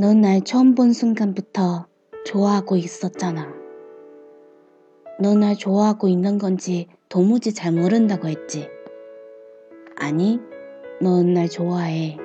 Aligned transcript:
넌 0.00 0.20
날 0.20 0.42
처음 0.42 0.76
본 0.76 0.92
순간부터 0.92 1.88
좋아하고 2.24 2.76
있었잖아. 2.76 3.52
넌 5.18 5.40
날 5.40 5.56
좋아하고 5.56 6.06
있는 6.06 6.38
건지 6.38 6.86
도무지 7.08 7.52
잘 7.52 7.72
모른다고 7.72 8.28
했지. 8.28 8.68
아니, 9.96 10.38
넌 11.02 11.34
날 11.34 11.48
좋아해. 11.48 12.16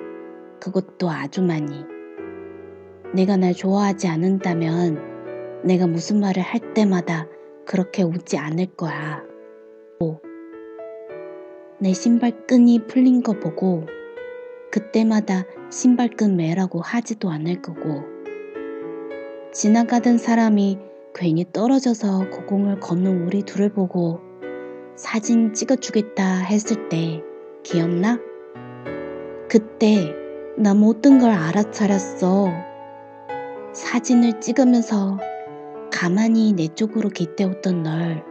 그것도 0.60 1.10
아주 1.10 1.42
많이. 1.42 1.84
내가 3.16 3.38
날 3.38 3.56
좋아하지 3.56 4.08
않는다면 4.08 5.64
내가 5.64 5.88
무슨 5.88 6.20
말을 6.20 6.44
할 6.44 6.76
때마다 6.76 7.28
그렇게 7.66 8.04
웃지 8.04 8.38
않을 8.38 8.68
거야. 8.76 9.24
오. 10.00 10.20
내 11.80 11.92
신발끈이 11.92 12.86
풀린 12.86 13.24
거 13.24 13.34
보고 13.34 13.88
그때마다 14.74 15.46
신발끈 15.70 16.36
매라고 16.36 16.82
하지도 16.82 17.30
않을 17.30 17.62
거고 17.62 18.06
지나가던 19.54 20.18
사람이 20.18 20.80
괜히 21.14 21.46
떨어져서 21.54 22.32
고공을 22.32 22.80
걷는 22.80 23.28
우리 23.28 23.44
둘을 23.44 23.72
보고 23.72 24.20
사진 24.96 25.54
찍어주겠다 25.54 26.40
했을 26.40 26.90
때 26.90 27.22
기억나? 27.62 28.20
그때 29.48 30.12
나 30.58 30.74
모든 30.74 31.20
걸 31.20 31.30
알아차렸어. 31.30 32.48
사진을 33.74 34.42
찍으면서 34.42 35.20
가만히 35.92 36.54
내 36.54 36.68
쪽으로 36.68 37.10
기대었던 37.10 37.84
널 37.84 38.24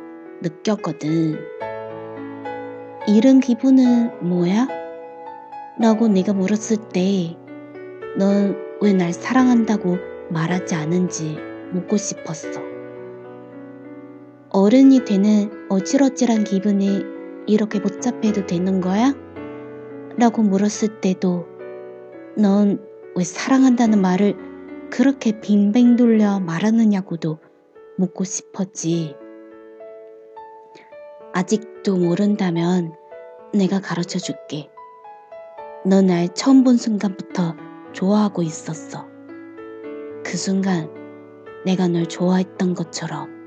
느꼈거든. 0.42 1.38
이런 3.06 3.38
기분은 3.38 4.28
뭐야? 4.28 4.81
라고 5.81 6.09
내가 6.09 6.33
물었을 6.33 6.77
때 6.92 7.37
넌 8.19 8.56
왜 8.83 8.92
날 8.92 9.12
사랑한다고 9.12 9.97
말하지 10.31 10.75
않은지 10.75 11.39
묻고 11.73 11.97
싶었어. 11.97 12.61
어른이 14.50 15.05
되는 15.05 15.50
어질어질한 15.70 16.45
기분이 16.45 17.03
이렇게 17.47 17.81
복잡해도 17.81 18.45
되는 18.47 18.81
거야? 18.81 19.15
라고 20.19 20.43
물었을 20.43 21.00
때도 21.00 21.47
넌 22.37 22.81
왜 23.15 23.25
사랑한다는 23.25 24.00
말을 24.00 24.37
그렇게 24.91 25.41
빙빙 25.41 25.97
돌려 25.97 26.41
말하느냐고도 26.41 27.39
묻고 27.98 28.25
싶었지. 28.25 29.17
아직도 31.33 31.97
모른다면 31.97 32.93
내가 33.55 33.81
가르쳐 33.81 34.19
줄게. 34.19 34.69
너날 35.84 36.28
처음 36.34 36.62
본 36.62 36.77
순간부터 36.77 37.56
좋아하고 37.92 38.44
있었어. 38.44 39.08
그 40.25 40.36
순간 40.36 40.88
내가 41.64 41.88
널 41.88 42.06
좋아했던 42.06 42.75
것처럼. 42.75 43.41